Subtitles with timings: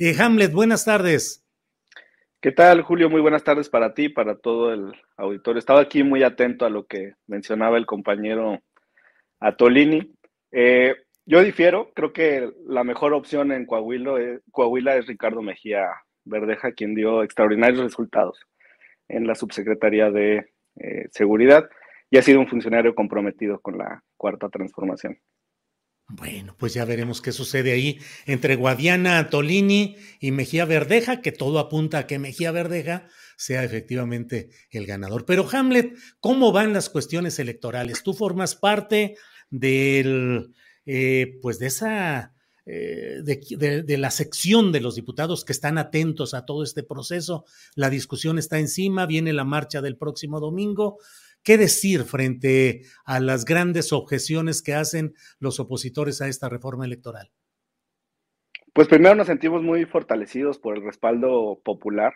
[0.00, 1.44] Eh, Hamlet, buenas tardes.
[2.40, 3.10] ¿Qué tal, Julio?
[3.10, 5.58] Muy buenas tardes para ti, para todo el auditorio.
[5.58, 8.60] Estaba aquí muy atento a lo que mencionaba el compañero
[9.40, 10.14] Atolini.
[10.52, 10.94] Eh,
[11.26, 15.88] yo difiero, creo que la mejor opción en Coahuila es, Coahuila es Ricardo Mejía
[16.24, 18.38] Verdeja, quien dio extraordinarios resultados
[19.08, 21.68] en la subsecretaría de eh, Seguridad
[22.08, 25.18] y ha sido un funcionario comprometido con la cuarta transformación.
[26.10, 31.58] Bueno, pues ya veremos qué sucede ahí entre Guadiana Tolini y Mejía Verdeja, que todo
[31.58, 35.26] apunta a que Mejía Verdeja sea efectivamente el ganador.
[35.26, 38.02] Pero Hamlet, ¿cómo van las cuestiones electorales?
[38.02, 39.16] Tú formas parte
[39.50, 40.54] del,
[40.86, 42.32] eh, pues de esa,
[42.64, 47.44] eh, de, la sección de los diputados que están atentos a todo este proceso.
[47.74, 50.98] La discusión está encima, viene la marcha del próximo domingo.
[51.42, 57.30] ¿Qué decir frente a las grandes objeciones que hacen los opositores a esta reforma electoral?
[58.72, 62.14] Pues primero nos sentimos muy fortalecidos por el respaldo popular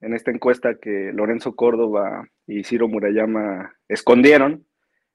[0.00, 4.66] en esta encuesta que Lorenzo Córdoba y Ciro Murayama escondieron.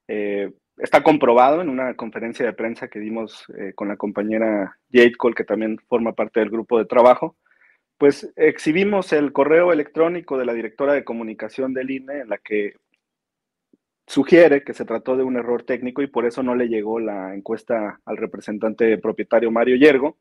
[0.07, 5.15] Eh, está comprobado en una conferencia de prensa que dimos eh, con la compañera Jade
[5.17, 7.37] Cole, que también forma parte del grupo de trabajo.
[7.97, 12.73] Pues exhibimos el correo electrónico de la directora de comunicación del INE en la que
[14.11, 17.33] sugiere que se trató de un error técnico y por eso no le llegó la
[17.33, 20.17] encuesta al representante propietario Mario Yergo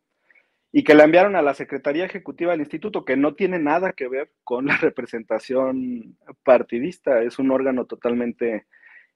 [0.71, 4.07] y que la enviaron a la Secretaría Ejecutiva del Instituto, que no tiene nada que
[4.07, 8.67] ver con la representación partidista, es un órgano totalmente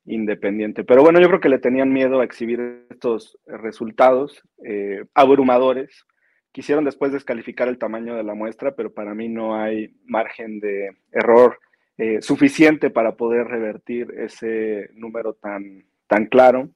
[0.07, 0.83] independiente.
[0.83, 6.05] Pero bueno, yo creo que le tenían miedo a exhibir estos resultados eh, abrumadores.
[6.51, 10.97] Quisieron después descalificar el tamaño de la muestra, pero para mí no hay margen de
[11.13, 11.61] error
[11.97, 16.71] eh, suficiente para poder revertir ese número tan, tan claro.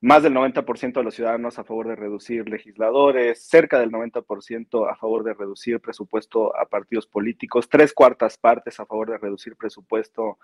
[0.00, 4.96] Más del 90% de los ciudadanos a favor de reducir legisladores, cerca del 90% a
[4.96, 10.38] favor de reducir presupuesto a partidos políticos, tres cuartas partes a favor de reducir presupuesto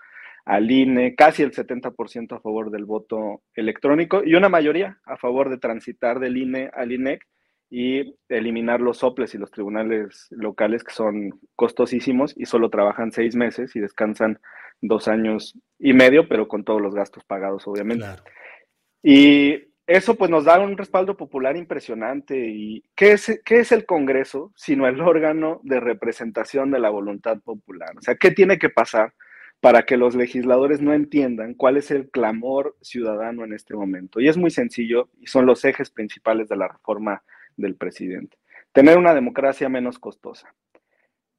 [0.45, 5.49] al INE, casi el 70% a favor del voto electrónico y una mayoría a favor
[5.49, 7.27] de transitar del INE al INEC
[7.73, 13.33] y eliminar los soples y los tribunales locales que son costosísimos y solo trabajan seis
[13.33, 14.39] meses y descansan
[14.81, 18.03] dos años y medio, pero con todos los gastos pagados, obviamente.
[18.03, 18.23] Claro.
[19.01, 22.45] Y eso pues nos da un respaldo popular impresionante.
[22.45, 27.39] ¿Y qué es, qué es el Congreso sino el órgano de representación de la voluntad
[27.39, 27.91] popular?
[27.97, 29.13] O sea, ¿qué tiene que pasar
[29.61, 34.19] para que los legisladores no entiendan cuál es el clamor ciudadano en este momento?
[34.19, 37.23] Y es muy sencillo y son los ejes principales de la reforma
[37.57, 38.37] del presidente.
[38.71, 40.53] Tener una democracia menos costosa.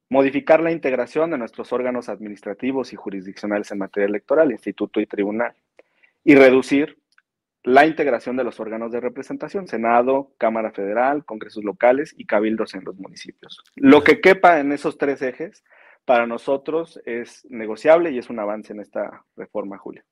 [0.09, 5.55] Modificar la integración de nuestros órganos administrativos y jurisdiccionales en materia electoral, instituto y tribunal.
[6.23, 6.99] Y reducir
[7.63, 12.83] la integración de los órganos de representación, Senado, Cámara Federal, Congresos locales y cabildos en
[12.83, 13.63] los municipios.
[13.75, 15.63] Lo que quepa en esos tres ejes,
[16.05, 20.03] para nosotros es negociable y es un avance en esta reforma, Julio.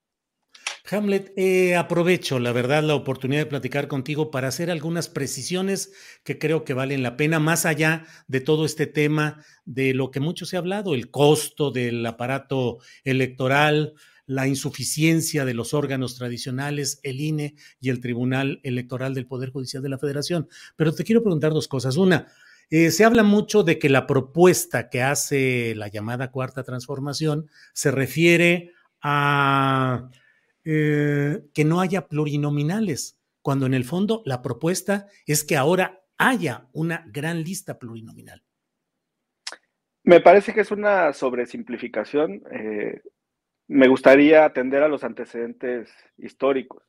[0.92, 5.94] Hamlet, eh, aprovecho, la verdad, la oportunidad de platicar contigo para hacer algunas precisiones
[6.24, 10.20] que creo que valen la pena, más allá de todo este tema de lo que
[10.20, 13.94] mucho se ha hablado, el costo del aparato electoral,
[14.26, 19.82] la insuficiencia de los órganos tradicionales, el INE y el Tribunal Electoral del Poder Judicial
[19.82, 20.48] de la Federación.
[20.76, 21.98] Pero te quiero preguntar dos cosas.
[21.98, 22.28] Una,
[22.70, 27.92] eh, se habla mucho de que la propuesta que hace la llamada Cuarta Transformación se
[27.92, 28.72] refiere
[29.02, 30.10] a
[30.64, 36.68] eh, que no haya plurinominales, cuando en el fondo la propuesta es que ahora haya
[36.74, 38.44] una gran lista plurinominal.
[40.04, 42.44] Me parece que es una sobresimplificación.
[42.52, 43.02] Eh,
[43.68, 46.84] me gustaría atender a los antecedentes históricos.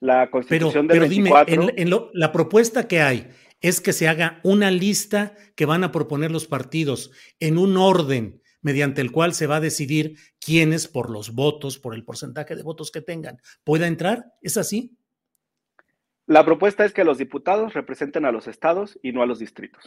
[0.00, 3.28] La constitución pero, del pero dime, en, la propuesta que hay
[3.60, 8.40] es que se haga una lista que van a proponer los partidos en un orden
[8.62, 12.62] mediante el cual se va a decidir quiénes por los votos, por el porcentaje de
[12.62, 14.32] votos que tengan, pueda entrar.
[14.42, 14.96] ¿Es así?
[16.26, 19.82] La propuesta es que los diputados representen a los estados y no a los distritos,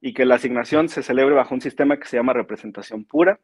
[0.00, 3.40] y que la asignación se celebre bajo un sistema que se llama representación pura,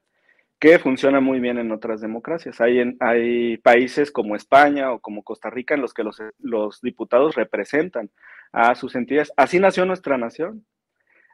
[0.59, 2.61] que funciona muy bien en otras democracias.
[2.61, 7.35] Hay, hay países como España o como Costa Rica en los que los, los diputados
[7.35, 8.11] representan
[8.53, 9.33] a sus entidades.
[9.37, 10.65] Así nació nuestra nación.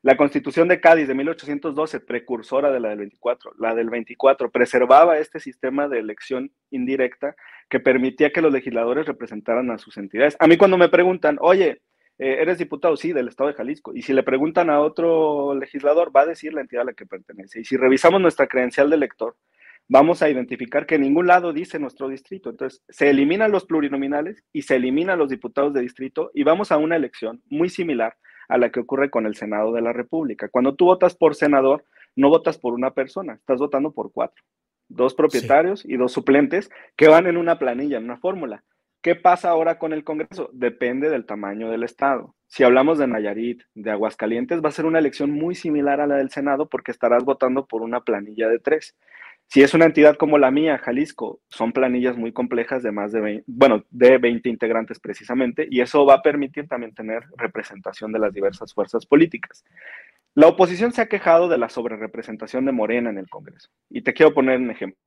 [0.02, 5.18] La Constitución de Cádiz de 1812, precursora de la del 24, la del 24, preservaba
[5.18, 7.36] este sistema de elección indirecta
[7.68, 10.38] que permitía que los legisladores representaran a sus entidades.
[10.40, 11.82] A mí cuando me preguntan, oye,
[12.18, 12.96] eh, ¿eres diputado?
[12.96, 13.92] Sí, del Estado de Jalisco.
[13.94, 17.04] Y si le preguntan a otro legislador, va a decir la entidad a la que
[17.04, 17.60] pertenece.
[17.60, 19.36] Y si revisamos nuestra credencial de elector,
[19.86, 22.48] vamos a identificar que en ningún lado dice nuestro distrito.
[22.48, 26.78] Entonces, se eliminan los plurinominales y se eliminan los diputados de distrito y vamos a
[26.78, 28.16] una elección muy similar
[28.50, 30.48] a la que ocurre con el Senado de la República.
[30.48, 31.84] Cuando tú votas por senador,
[32.16, 34.42] no votas por una persona, estás votando por cuatro,
[34.88, 38.64] dos propietarios y dos suplentes que van en una planilla, en una fórmula.
[39.02, 40.50] ¿Qué pasa ahora con el Congreso?
[40.52, 42.34] Depende del tamaño del Estado.
[42.48, 46.16] Si hablamos de Nayarit, de Aguascalientes, va a ser una elección muy similar a la
[46.16, 48.96] del Senado porque estarás votando por una planilla de tres.
[49.52, 53.20] Si es una entidad como la mía, Jalisco, son planillas muy complejas de más de
[53.20, 58.20] 20, bueno, de 20 integrantes precisamente, y eso va a permitir también tener representación de
[58.20, 59.64] las diversas fuerzas políticas.
[60.36, 64.14] La oposición se ha quejado de la sobrerepresentación de Morena en el Congreso, y te
[64.14, 65.00] quiero poner un ejemplo.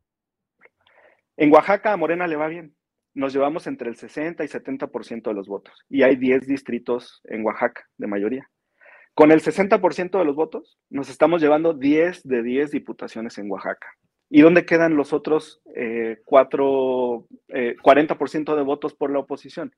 [1.38, 2.76] En Oaxaca a Morena le va bien,
[3.14, 7.46] nos llevamos entre el 60 y 70% de los votos, y hay 10 distritos en
[7.46, 8.50] Oaxaca de mayoría.
[9.14, 13.88] Con el 60% de los votos, nos estamos llevando 10 de 10 diputaciones en Oaxaca.
[14.36, 19.76] ¿Y dónde quedan los otros eh, cuatro, 40% eh, de votos por la oposición?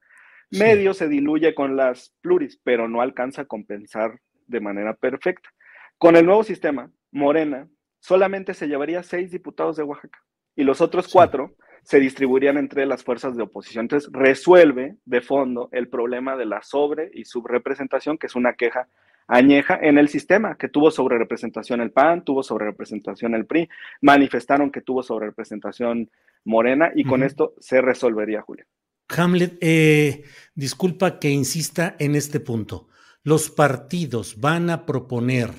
[0.49, 5.49] Medio se diluye con las pluris, pero no alcanza a compensar de manera perfecta.
[5.97, 7.67] Con el nuevo sistema, Morena
[7.99, 10.19] solamente se llevaría seis diputados de Oaxaca
[10.55, 13.83] y los otros cuatro se distribuirían entre las fuerzas de oposición.
[13.83, 18.87] Entonces, resuelve de fondo el problema de la sobre y subrepresentación, que es una queja
[19.27, 23.69] añeja en el sistema, que tuvo sobre representación el PAN, tuvo sobre representación el PRI,
[24.01, 26.09] manifestaron que tuvo sobre representación
[26.43, 28.67] Morena y con esto se resolvería, Julia.
[29.09, 30.23] Hamlet, eh,
[30.53, 32.87] disculpa que insista en este punto.
[33.23, 35.49] Los partidos van a proponer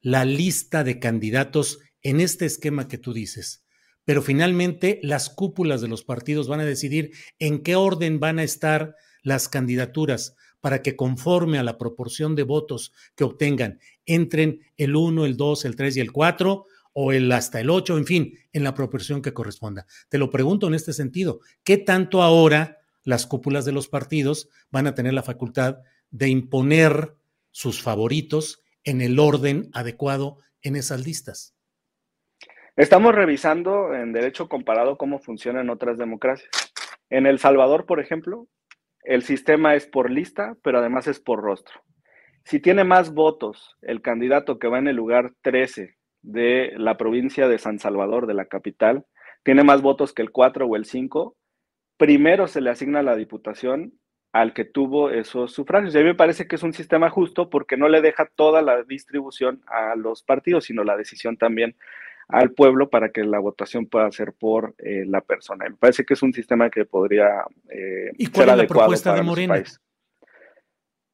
[0.00, 3.66] la lista de candidatos en este esquema que tú dices,
[4.04, 8.42] pero finalmente las cúpulas de los partidos van a decidir en qué orden van a
[8.42, 14.96] estar las candidaturas para que conforme a la proporción de votos que obtengan entren el
[14.96, 18.38] 1, el 2, el 3 y el 4 o el hasta el 8, en fin,
[18.52, 19.86] en la proporción que corresponda.
[20.08, 24.86] Te lo pregunto en este sentido, ¿qué tanto ahora las cúpulas de los partidos van
[24.86, 25.78] a tener la facultad
[26.10, 27.14] de imponer
[27.50, 31.54] sus favoritos en el orden adecuado en esas listas?
[32.76, 36.50] Estamos revisando en derecho comparado cómo funciona en otras democracias.
[37.10, 38.46] En El Salvador, por ejemplo,
[39.04, 41.80] el sistema es por lista, pero además es por rostro.
[42.44, 47.48] Si tiene más votos el candidato que va en el lugar 13 de la provincia
[47.48, 49.06] de San Salvador, de la capital,
[49.42, 51.36] tiene más votos que el 4 o el 5,
[51.96, 53.92] primero se le asigna la diputación
[54.32, 55.94] al que tuvo esos sufragios.
[55.94, 58.62] Y a mí me parece que es un sistema justo porque no le deja toda
[58.62, 61.76] la distribución a los partidos, sino la decisión también
[62.32, 65.66] al pueblo para que la votación pueda ser por eh, la persona.
[65.68, 67.28] Me parece que es un sistema que podría
[67.68, 69.62] eh, ¿Y cuál es la propuesta de Morena?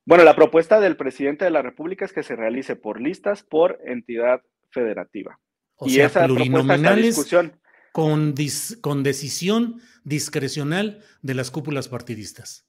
[0.04, 3.80] Bueno, la propuesta del presidente de la República es que se realice por listas por
[3.85, 5.40] entidad federativa.
[5.76, 7.61] O y sea, esa plurinominales discusión.
[7.92, 8.35] Con,
[8.82, 12.66] con decisión discrecional de las cúpulas partidistas.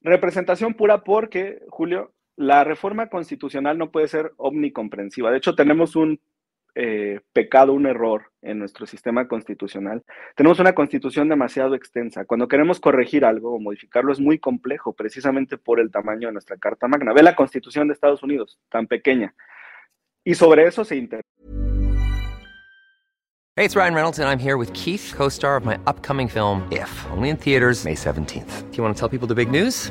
[0.00, 5.30] Representación pura porque, Julio, la reforma constitucional no puede ser omnicomprensiva.
[5.30, 6.20] De hecho, tenemos un
[6.74, 10.02] eh, pecado, un error en nuestro sistema constitucional.
[10.36, 12.24] Tenemos una constitución demasiado extensa.
[12.24, 16.56] Cuando queremos corregir algo o modificarlo es muy complejo, precisamente por el tamaño de nuestra
[16.56, 17.12] Carta Magna.
[17.12, 19.34] Ve la constitución de Estados Unidos, tan pequeña.
[20.24, 21.28] Y sobre eso se interesa.
[23.54, 26.88] Hey, it's Ryan Reynolds and I'm here with Keith, co-star of my upcoming film If,
[27.10, 28.70] only in theaters May 17th.
[28.70, 29.90] Do you want to tell people the big news?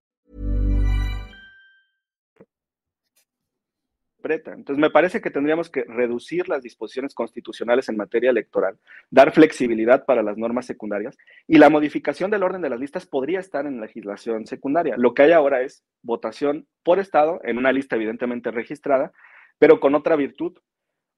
[4.23, 8.77] Entonces, me parece que tendríamos que reducir las disposiciones constitucionales en materia electoral,
[9.09, 13.39] dar flexibilidad para las normas secundarias y la modificación del orden de las listas podría
[13.39, 14.95] estar en legislación secundaria.
[14.97, 19.11] Lo que hay ahora es votación por estado en una lista evidentemente registrada,
[19.59, 20.57] pero con otra virtud.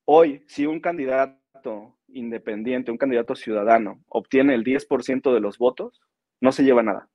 [0.06, 6.02] Hoy, si un candidato independiente, un candidato ciudadano, obtiene el 10% de los votos,
[6.42, 7.10] no se lleva nada.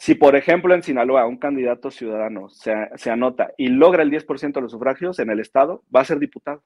[0.00, 4.54] Si, por ejemplo, en Sinaloa un candidato ciudadano se, se anota y logra el 10%
[4.54, 6.64] de los sufragios en el Estado, va a ser diputado.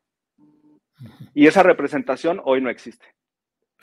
[1.35, 3.05] Y esa representación hoy no existe.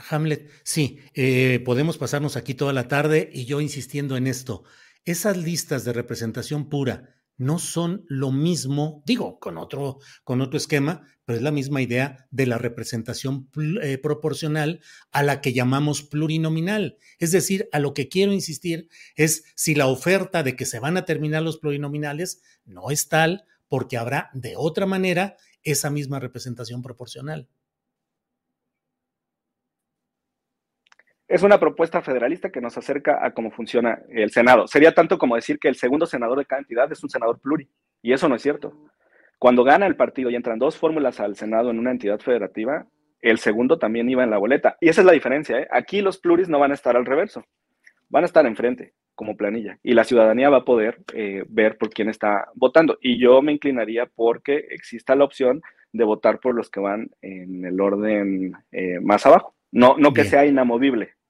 [0.10, 4.64] Hamlet, sí, eh, podemos pasarnos aquí toda la tarde y yo insistiendo en esto.
[5.04, 11.08] Esas listas de representación pura no son lo mismo, digo, con otro, con otro esquema,
[11.26, 13.50] pero es la misma idea de la representación
[13.82, 16.98] eh, proporcional a la que llamamos plurinominal.
[17.20, 20.98] Es decir, a lo que quiero insistir es si la oferta de que se van
[20.98, 26.82] a terminar los plurinominales no es tal, porque habrá de otra manera esa misma representación
[26.82, 27.48] proporcional.
[31.32, 34.68] Es una propuesta federalista que nos acerca a cómo funciona el Senado.
[34.68, 37.70] Sería tanto como decir que el segundo senador de cada entidad es un senador pluri,
[38.02, 38.74] y eso no es cierto.
[39.40, 42.86] Cuando gana el partido y entran dos fórmulas al Senado en una entidad federativa,
[43.22, 44.76] el segundo también iba en la boleta.
[44.82, 45.58] Y esa es la diferencia.
[45.58, 45.70] ¿eh?
[45.72, 47.46] Aquí los pluris no van a estar al reverso,
[48.10, 49.80] van a estar enfrente como planilla.
[49.84, 52.98] Y la ciudadanía va a poder eh, ver por quién está votando.
[53.00, 55.62] Y yo me inclinaría porque exista la opción
[55.94, 59.56] de votar por los que van en el orden eh, más abajo.
[59.72, 60.32] No, no que Bien.
[60.32, 61.21] sea inamovible.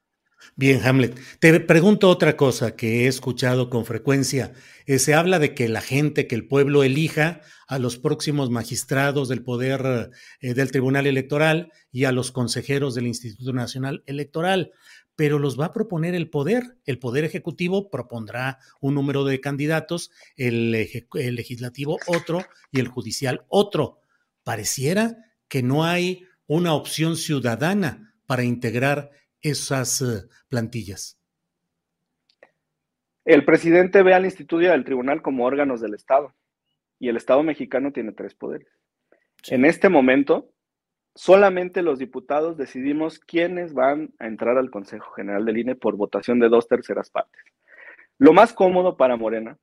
[0.55, 1.19] Bien, Hamlet.
[1.39, 4.53] Te pregunto otra cosa que he escuchado con frecuencia.
[4.85, 9.29] Eh, se habla de que la gente, que el pueblo elija a los próximos magistrados
[9.29, 14.71] del poder eh, del Tribunal Electoral y a los consejeros del Instituto Nacional Electoral,
[15.15, 16.77] pero los va a proponer el poder.
[16.85, 20.75] El poder ejecutivo propondrá un número de candidatos, el,
[21.13, 23.99] el legislativo otro y el judicial otro.
[24.43, 25.17] Pareciera
[25.47, 31.19] que no hay una opción ciudadana para integrar esas eh, plantillas.
[33.23, 36.33] El presidente ve al instituto y al tribunal como órganos del Estado.
[36.99, 38.67] Y el Estado mexicano tiene tres poderes.
[39.47, 40.51] En este momento,
[41.15, 46.39] solamente los diputados decidimos quiénes van a entrar al Consejo General del INE por votación
[46.39, 47.41] de dos terceras partes.
[48.17, 49.57] Lo más cómodo para Morena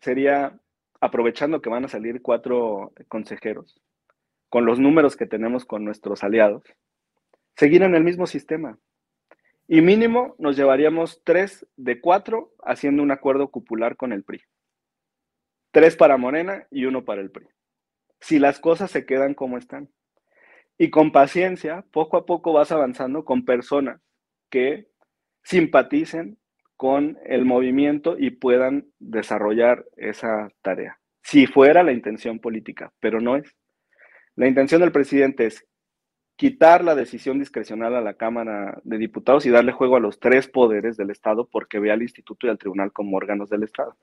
[0.00, 0.56] sería,
[1.00, 3.80] aprovechando que van a salir cuatro consejeros,
[4.48, 6.62] con los números que tenemos con nuestros aliados,
[7.56, 8.78] seguir en el mismo sistema.
[9.66, 14.42] Y mínimo nos llevaríamos tres de cuatro haciendo un acuerdo cupular con el PRI.
[15.70, 17.46] Tres para Morena y uno para el PRI.
[18.20, 19.90] Si las cosas se quedan como están.
[20.76, 24.00] Y con paciencia, poco a poco vas avanzando con personas
[24.50, 24.88] que
[25.42, 26.38] simpaticen
[26.76, 30.98] con el movimiento y puedan desarrollar esa tarea.
[31.22, 33.54] Si fuera la intención política, pero no es.
[34.36, 35.64] La intención del presidente es
[36.36, 40.48] quitar la decisión discrecional a la Cámara de Diputados y darle juego a los tres
[40.48, 43.96] poderes del Estado porque ve al Instituto y al Tribunal como órganos del Estado.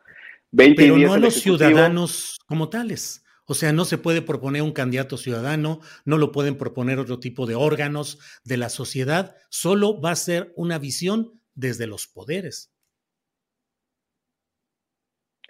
[0.52, 3.24] 20 Pero y 10 no a los ciudadanos como tales.
[3.46, 7.46] O sea, no se puede proponer un candidato ciudadano, no lo pueden proponer otro tipo
[7.46, 12.71] de órganos de la sociedad, solo va a ser una visión desde los poderes.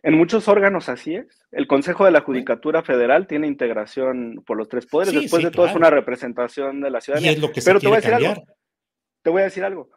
[0.04, 1.46] En muchos órganos así es.
[1.52, 5.14] El Consejo de la Judicatura Federal tiene integración por los tres poderes.
[5.14, 7.32] Sí, Después sí, de todo es una representación de la Y ciudadanía.
[7.32, 8.32] es lo que se Pero te voy a decir cambiar.
[8.40, 8.46] algo.
[9.22, 9.90] Te voy a decir algo.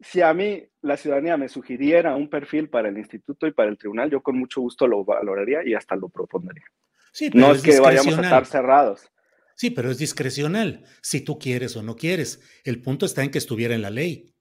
[0.00, 3.76] Si a mí la ciudadanía me sugiriera un perfil para el instituto y para el
[3.76, 6.64] tribunal, yo con mucho gusto lo valoraría y hasta lo propondría.
[7.12, 9.10] Sí, pero No es es que vayamos a estar cerrados.
[9.56, 12.40] Sí, pero es discrecional, si tú quieres o no quieres.
[12.64, 14.32] El punto está en que estuviera en la ley.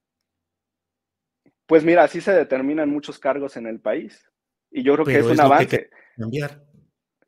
[1.66, 4.24] Pues mira, así se determinan muchos cargos en el país.
[4.72, 5.90] Y yo creo que es un que avance.
[6.18, 6.64] Cambiar.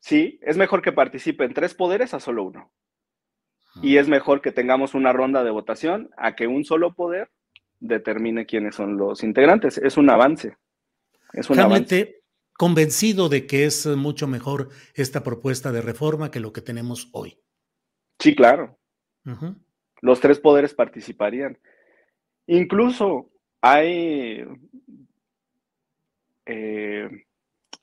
[0.00, 2.72] Sí, es mejor que participe en tres poderes a solo uno.
[3.82, 7.30] y es mejor que tengamos una ronda de votación a que un solo poder
[7.78, 9.78] determine quiénes son los integrantes.
[9.78, 10.56] Es un avance.
[11.32, 12.22] Es un avance.
[12.54, 17.38] convencido de que es mucho mejor esta propuesta de reforma que lo que tenemos hoy.
[18.18, 18.78] Sí, claro.
[20.02, 21.58] Los tres poderes participarían.
[22.46, 23.30] Incluso
[23.60, 24.44] hay
[26.46, 27.08] eh,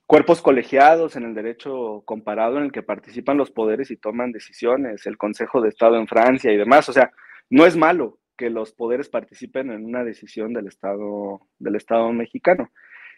[0.08, 5.04] cuerpos colegiados en el derecho comparado en el que participan los poderes y toman decisiones,
[5.04, 6.88] el Consejo de Estado en Francia y demás.
[6.88, 7.12] O sea,
[7.50, 12.70] no es malo que los poderes participen en una decisión del Estado, del Estado mexicano.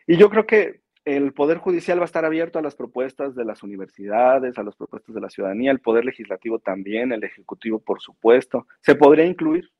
[0.04, 3.44] Y yo creo que el Poder Judicial va a estar abierto a las propuestas de
[3.44, 8.00] las universidades, a las propuestas de la ciudadanía, el Poder Legislativo también, el Ejecutivo, por
[8.00, 8.66] supuesto.
[8.80, 9.70] Se podría incluir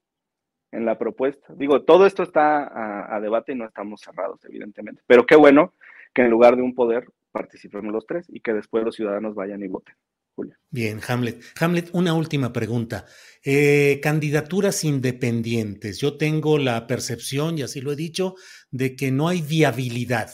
[0.71, 1.52] en la propuesta.
[1.57, 5.02] Digo, todo esto está a, debate y no estamos cerrados, evidentemente.
[5.09, 5.75] Pero qué bueno
[6.14, 9.62] que en lugar de un poder participemos los tres y que después los ciudadanos vayan
[9.62, 9.95] y voten.
[10.35, 10.59] Julia.
[10.71, 11.43] Bien, Hamlet.
[11.61, 13.05] Hamlet, una última pregunta.
[13.45, 15.99] Eh, candidaturas independientes.
[15.99, 18.37] Yo tengo la percepción, y así lo he dicho,
[18.71, 20.31] de que no hay viabilidad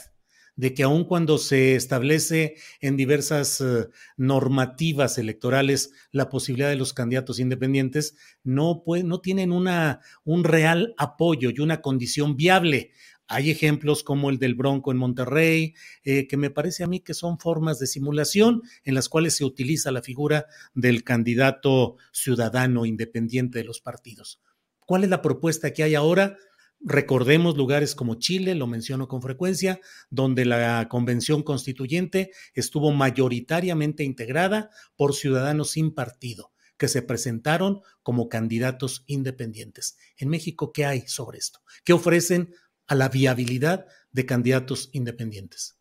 [0.57, 6.93] de que aun cuando se establece en diversas eh, normativas electorales la posibilidad de los
[6.93, 12.91] candidatos independientes, no, no tienen una, un real apoyo y una condición viable.
[13.27, 17.13] Hay ejemplos como el del Bronco en Monterrey, eh, que me parece a mí que
[17.13, 23.59] son formas de simulación en las cuales se utiliza la figura del candidato ciudadano independiente
[23.59, 24.41] de los partidos.
[24.79, 26.37] ¿Cuál es la propuesta que hay ahora?
[26.79, 34.69] Recordemos lugares como Chile, lo menciono con frecuencia, donde la convención constituyente estuvo mayoritariamente integrada
[34.95, 39.97] por ciudadanos sin partido, que se presentaron como candidatos independientes.
[40.17, 41.59] En México, ¿qué hay sobre esto?
[41.83, 42.53] ¿Qué ofrecen
[42.87, 45.79] a la viabilidad de candidatos independientes?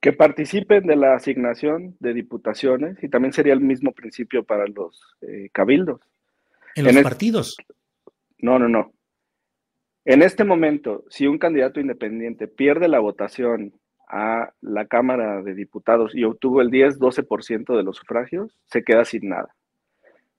[0.00, 5.00] Que participen de la asignación de diputaciones y también sería el mismo principio para los
[5.22, 6.00] eh, cabildos.
[6.74, 7.56] ¿En los partidos?
[8.38, 8.92] No, no, no.
[10.04, 13.72] En este momento, si un candidato independiente pierde la votación
[14.06, 19.30] a la Cámara de Diputados y obtuvo el 10-12% de los sufragios, se queda sin
[19.30, 19.54] nada.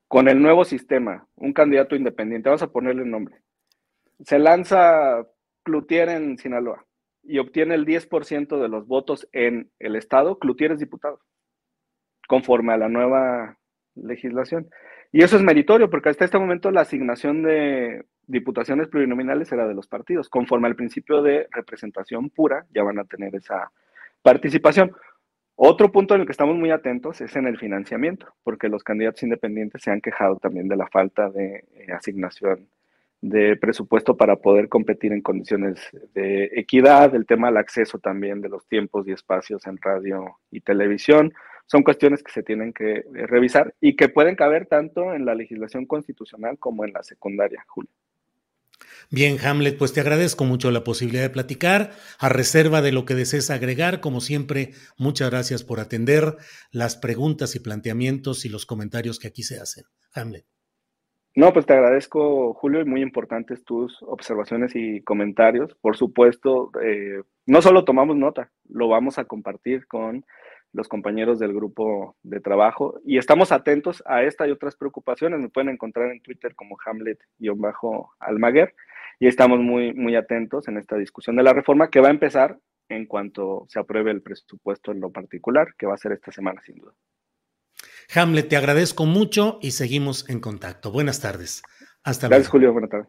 [0.06, 3.42] Con el nuevo sistema, un candidato independiente, vamos a ponerle nombre,
[4.24, 5.26] se lanza
[5.66, 6.86] Cloutier en Sinaloa
[7.24, 11.18] y obtiene el 10% de los votos en el Estado, Cloutier es diputado,
[12.28, 13.58] conforme a la nueva
[13.96, 14.70] legislación.
[15.10, 19.74] Y eso es meritorio, porque hasta este momento la asignación de diputaciones plurinominales era de
[19.74, 20.28] los partidos.
[20.28, 23.72] Conforme al principio de representación pura, ya van a tener esa
[24.22, 24.92] participación.
[25.56, 29.24] Otro punto en el que estamos muy atentos es en el financiamiento, porque los candidatos
[29.24, 32.68] independientes se han quejado también de la falta de eh, asignación
[33.28, 35.80] de presupuesto para poder competir en condiciones
[36.14, 40.60] de equidad, el tema del acceso también de los tiempos y espacios en radio y
[40.60, 41.32] televisión.
[41.66, 45.34] Son cuestiones que se tienen que eh, revisar y que pueden caber tanto en la
[45.34, 47.90] legislación constitucional como en la secundaria, Julio.
[49.10, 51.92] Bien, Hamlet, pues te agradezco mucho la posibilidad de platicar.
[52.18, 56.36] A reserva de lo que desees agregar, como siempre, muchas gracias por atender
[56.70, 59.84] las preguntas y planteamientos y los comentarios que aquí se hacen.
[60.12, 60.55] Hamlet.
[61.36, 65.74] No, pues te agradezco, Julio, y muy importantes tus observaciones y comentarios.
[65.82, 70.24] Por supuesto, eh, no solo tomamos nota, lo vamos a compartir con
[70.72, 75.38] los compañeros del grupo de trabajo y estamos atentos a esta y otras preocupaciones.
[75.38, 78.74] Me pueden encontrar en Twitter como Hamlet-Almaguer
[79.20, 82.58] y estamos muy, muy atentos en esta discusión de la reforma que va a empezar
[82.88, 86.62] en cuanto se apruebe el presupuesto en lo particular, que va a ser esta semana
[86.62, 86.94] sin duda.
[88.14, 90.90] Hamlet, te agradezco mucho y seguimos en contacto.
[90.90, 91.62] Buenas tardes.
[92.02, 92.38] Hasta luego.
[92.38, 92.72] Gracias, Julio.
[92.72, 93.08] Buenas tardes.